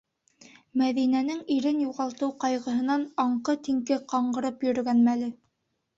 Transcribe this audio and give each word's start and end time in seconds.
Мәҙинәнең 0.81 1.43
ирен 1.57 1.83
юғалтыу 1.83 2.31
ҡайғыһынан 2.45 3.07
аңҡы-тиңке 3.25 3.99
ҡаңғырып 4.15 4.65
йөрөгән 4.69 5.09
мәле. 5.11 5.33